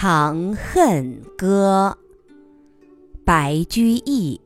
[0.00, 1.98] 长恨歌，
[3.24, 4.40] 白居易。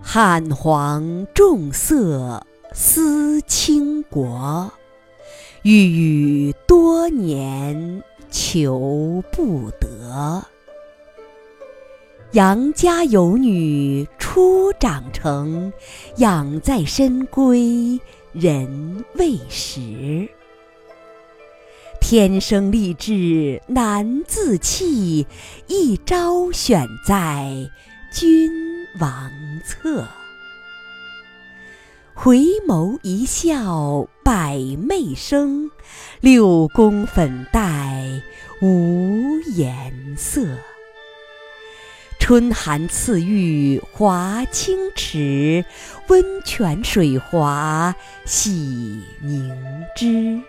[0.00, 4.70] 汉皇重色思倾国，
[5.64, 10.44] 郁郁多年求不得。
[12.36, 15.72] 杨家有女初长成，
[16.18, 17.98] 养在深闺
[18.34, 20.28] 人未识。
[21.98, 25.26] 天生丽质难自弃，
[25.66, 27.70] 一朝选在
[28.12, 28.50] 君
[29.00, 29.30] 王
[29.64, 30.06] 侧。
[32.12, 35.70] 回眸一笑百媚生，
[36.20, 38.20] 六宫粉黛
[38.60, 40.46] 无颜色。
[42.26, 45.64] 春寒赐浴华清池，
[46.08, 49.56] 温泉水滑洗凝
[49.94, 50.42] 脂。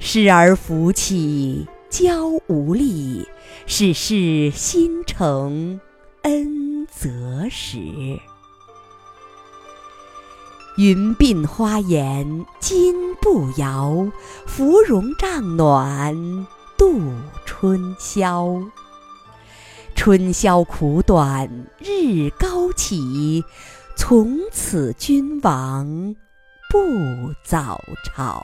[0.00, 3.28] 失而复起娇无力，
[3.64, 5.80] 始是新承
[6.22, 7.78] 恩泽时。
[10.78, 14.10] 云鬓花颜金步摇，
[14.48, 16.44] 芙蓉帐暖
[16.76, 17.00] 度
[17.46, 18.60] 春宵。
[20.02, 21.46] 春宵苦短
[21.78, 23.44] 日高起，
[23.98, 26.16] 从此君王
[26.70, 28.42] 不早朝。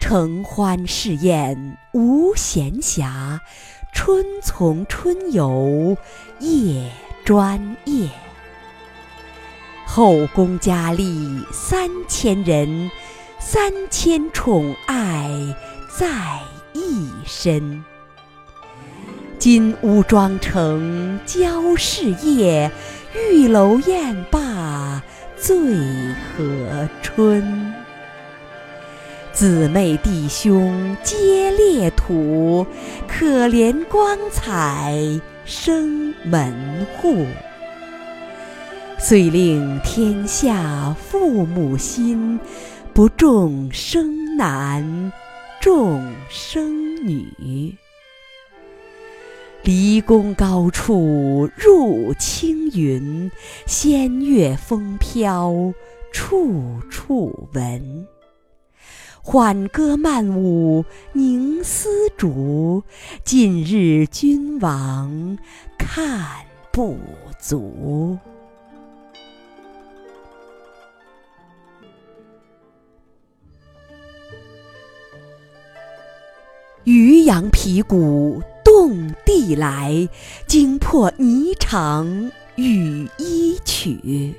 [0.00, 3.40] 承欢侍宴无闲暇，
[3.92, 5.96] 春从春游
[6.38, 6.92] 夜
[7.24, 8.08] 专夜。
[9.84, 12.88] 后宫佳丽三千人。
[13.38, 15.28] 三千宠爱
[15.98, 16.06] 在
[16.72, 17.84] 一身，
[19.38, 22.70] 金屋妆成娇侍夜，
[23.14, 25.02] 玉楼宴罢
[25.36, 25.56] 醉
[26.36, 27.74] 和春。
[29.32, 32.66] 姊妹弟兄皆列土，
[33.06, 34.96] 可怜光彩
[35.44, 37.26] 生门户。
[38.96, 42.40] 遂令天下父母心。
[42.94, 45.12] 不重生男，
[45.60, 47.76] 重生女。
[49.64, 53.32] 离宫高处入青云，
[53.66, 55.74] 仙乐风飘
[56.12, 58.06] 处处闻。
[59.20, 60.84] 缓歌慢舞
[61.14, 62.84] 凝丝竹，
[63.24, 65.36] 近日君王
[65.76, 66.96] 看不
[67.40, 68.16] 足。
[76.84, 80.06] 渔阳鼙鼓动地来，
[80.46, 84.34] 惊破霓裳羽衣曲。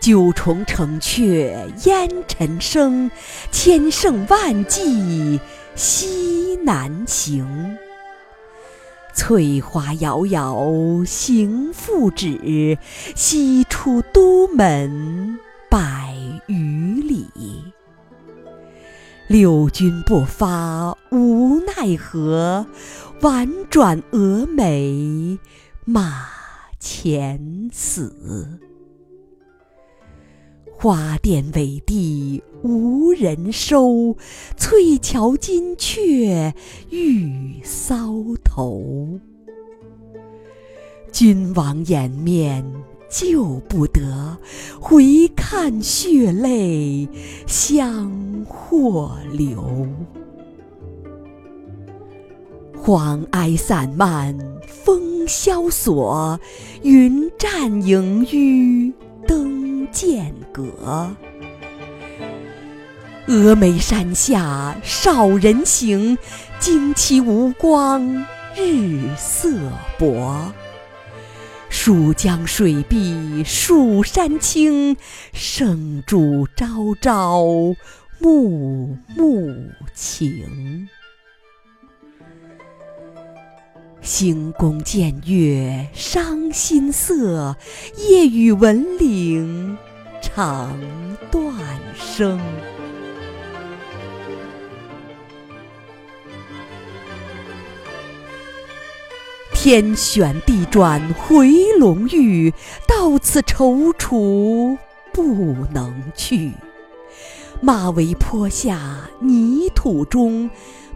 [0.00, 3.08] 九重城阙烟尘生，
[3.52, 5.38] 千乘万骑
[5.76, 7.78] 西南行。
[9.14, 12.76] 翠华遥遥行复止，
[13.14, 15.38] 西出都门
[15.70, 16.16] 百
[16.48, 17.28] 余里。
[19.32, 22.66] 六军不发无奈何，
[23.22, 25.38] 宛转蛾眉
[25.86, 26.26] 马
[26.78, 28.60] 前死。
[30.70, 34.18] 花钿委地无人收，
[34.58, 36.54] 翠桥金雀
[36.90, 39.18] 玉搔头。
[41.10, 42.70] 君王颜面。
[43.12, 44.38] 救不得，
[44.80, 47.06] 回看血泪
[47.46, 48.10] 相
[48.48, 49.86] 和流。
[52.74, 54.36] 黄埃散漫
[54.66, 56.40] 风萧索，
[56.82, 58.92] 云栈萦纡
[59.28, 61.14] 登剑阁。
[63.28, 66.16] 峨眉山下少人行，
[66.58, 68.24] 旌旗无光
[68.56, 69.50] 日色
[69.98, 70.50] 薄。
[71.84, 74.96] 蜀江水碧蜀山青，
[75.32, 77.42] 圣主朝朝
[78.20, 79.52] 暮暮
[79.92, 80.88] 情。
[84.00, 87.56] 行宫见月伤心色，
[87.98, 89.76] 夜雨闻铃
[90.22, 90.78] 肠
[91.32, 91.52] 断
[91.96, 92.40] 声。
[99.64, 102.52] 天旋地转回龙驭，
[102.88, 104.76] 到此踌躇
[105.12, 106.50] 不能去。
[107.60, 110.50] 马嵬坡下泥土中，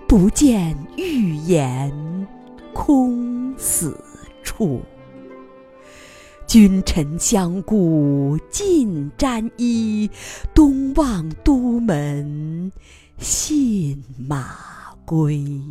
[0.08, 2.26] 不见玉颜
[2.72, 3.96] 空死
[4.42, 4.82] 处。
[6.48, 10.10] 君臣相顾尽沾衣，
[10.52, 12.72] 东望都门
[13.16, 14.56] 信马
[15.04, 15.62] 归。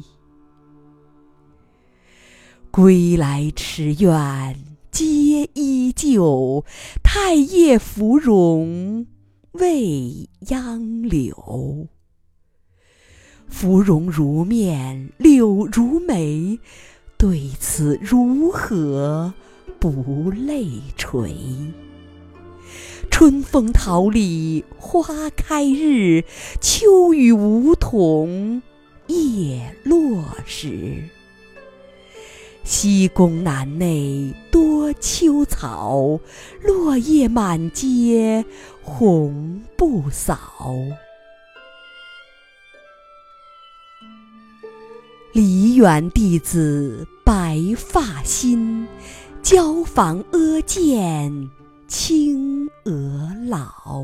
[2.76, 4.58] 归来池苑
[4.92, 6.66] 皆依旧，
[7.02, 9.08] 太液芙蓉
[9.54, 11.88] 未央柳。
[13.48, 16.60] 芙蓉如面柳如眉，
[17.18, 19.34] 对此如何
[19.80, 20.68] 不泪
[20.98, 21.34] 垂？
[23.10, 26.26] 春风桃李花开日，
[26.60, 28.62] 秋雨梧桐
[29.08, 31.06] 叶落时。
[32.66, 36.20] 西宫南内多秋草，
[36.64, 38.44] 落叶满阶
[38.82, 40.74] 红不扫。
[45.32, 48.88] 梨园弟子白发新，
[49.44, 51.48] 椒房阿监
[51.88, 54.02] 青娥老。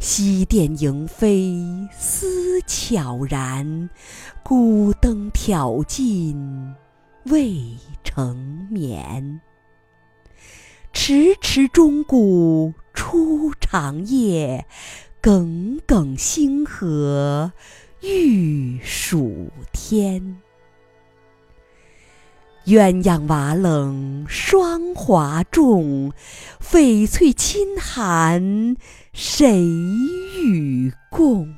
[0.00, 1.62] 西殿萤飞
[1.92, 2.26] 思
[2.66, 3.90] 悄然，
[4.42, 6.74] 孤灯挑尽
[7.26, 9.42] 未成眠。
[10.94, 14.64] 迟迟钟鼓初长夜，
[15.20, 17.52] 耿耿星河
[18.00, 20.38] 欲曙天。
[22.64, 26.12] 鸳鸯瓦冷霜华重，
[26.58, 28.76] 翡翠衾寒
[29.12, 29.64] 谁
[30.44, 31.54] 与共？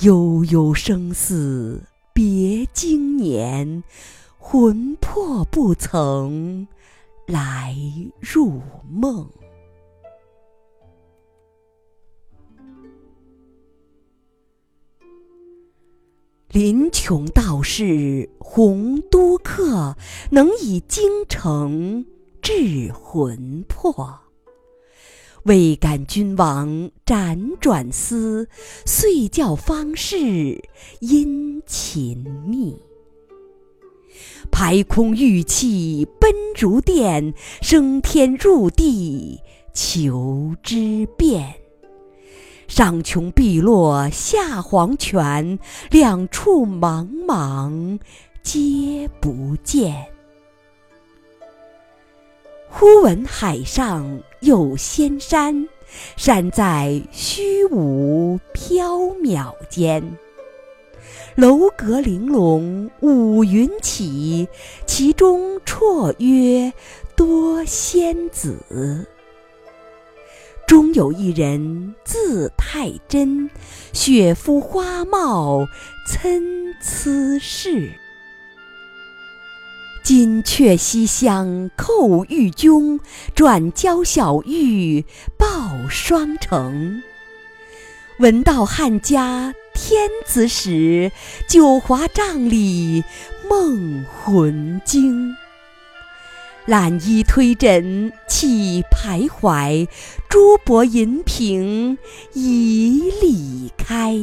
[0.00, 3.82] 悠悠生死别经年，
[4.36, 6.66] 魂魄不曾
[7.26, 7.74] 来
[8.20, 9.30] 入梦。
[16.50, 19.96] 林琼道士洪都客，
[20.30, 22.06] 能以京城
[22.40, 24.27] 治魂魄。
[25.48, 28.46] 未感君王辗转思，
[28.84, 30.62] 遂教方士
[31.00, 32.76] 殷勤觅。
[34.50, 39.40] 排空玉气奔如电，升天入地
[39.72, 41.54] 求之遍。
[42.66, 45.58] 上穷碧落下黄泉，
[45.90, 47.98] 两处茫茫
[48.42, 50.17] 皆不见。
[52.70, 55.68] 忽闻海上有仙山，
[56.16, 60.16] 山在虚无缥缈间。
[61.34, 64.46] 楼阁玲珑五云起，
[64.86, 66.72] 其中绰约
[67.16, 69.06] 多仙子。
[70.66, 73.48] 中有一人字太真，
[73.94, 75.66] 雪肤花貌
[76.06, 76.42] 参
[76.82, 77.90] 差是。
[80.02, 83.00] 金阙西厢叩玉钟，
[83.34, 85.04] 转交小玉
[85.36, 87.02] 报双成。
[88.18, 91.12] 闻道汉家天子使，
[91.46, 93.04] 九华帐里
[93.48, 95.34] 梦魂惊。
[96.66, 99.88] 揽衣推枕起徘徊，
[100.28, 101.96] 珠箔银屏
[102.34, 104.18] 迤逦开。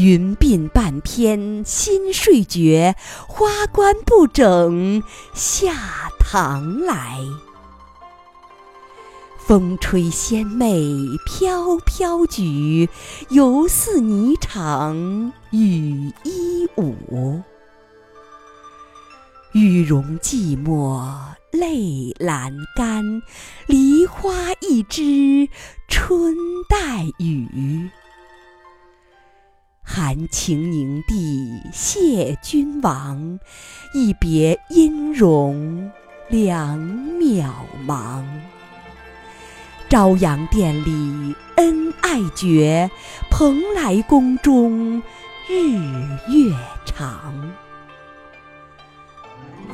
[0.00, 2.94] 云鬓半偏新睡觉，
[3.28, 5.02] 花冠不整
[5.34, 5.74] 下
[6.18, 7.18] 堂来。
[9.36, 12.88] 风吹仙袂飘飘举，
[13.28, 17.42] 犹似霓裳羽衣舞。
[19.52, 21.04] 玉容寂寞
[21.52, 23.22] 泪阑干，
[23.66, 25.46] 梨花一枝
[25.88, 26.34] 春
[26.70, 27.90] 带雨。
[29.92, 33.40] 含情凝睇谢君王，
[33.92, 35.90] 一别音容
[36.28, 37.50] 两渺
[37.84, 38.22] 茫。
[39.88, 42.88] 朝阳殿里恩爱绝，
[43.32, 45.02] 蓬莱宫中
[45.48, 45.76] 日
[46.28, 46.54] 月
[46.84, 47.52] 长。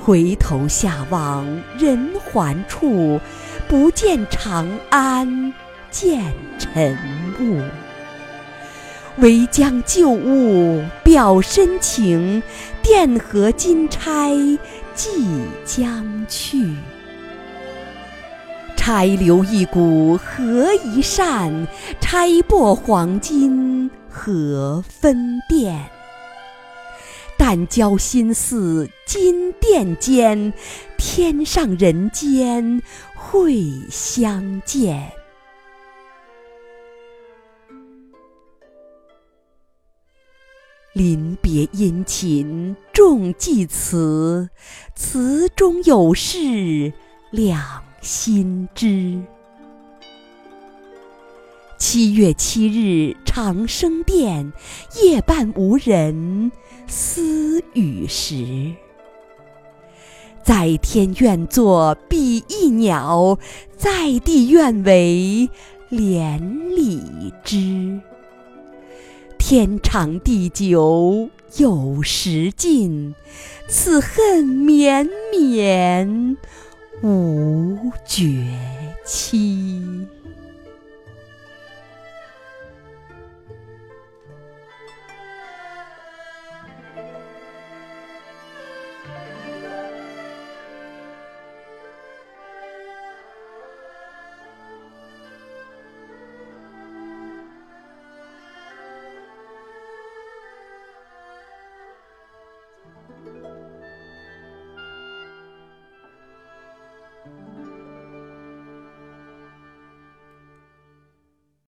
[0.00, 1.44] 回头下望
[1.78, 3.20] 人寰处，
[3.68, 5.52] 不见长安
[5.90, 6.96] 见尘
[7.38, 7.85] 雾。
[9.18, 12.42] 唯将旧物表深情，
[12.82, 14.30] 钿合金钗
[14.94, 15.26] 寄
[15.64, 16.76] 将去。
[18.76, 21.66] 钗留一股合一扇，
[21.98, 25.86] 钗破黄金何分辨？
[27.38, 30.52] 但教心似金殿间，
[30.98, 32.82] 天上人间
[33.14, 35.10] 会相见。
[40.96, 44.48] 临别殷勤重寄词，
[44.94, 46.90] 词中有事
[47.30, 47.62] 两
[48.00, 49.20] 心知。
[51.76, 54.50] 七月七日长生殿，
[55.02, 56.50] 夜半无人
[56.86, 58.72] 私语时。
[60.42, 63.38] 在天愿作比翼鸟，
[63.76, 65.50] 在地愿为
[65.90, 68.00] 连理枝。
[69.48, 73.14] 天长地久有时尽，
[73.68, 76.36] 此恨绵绵
[77.00, 78.44] 无绝
[79.04, 79.80] 期。